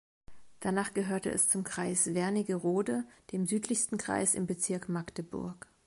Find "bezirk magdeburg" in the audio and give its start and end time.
4.47-5.67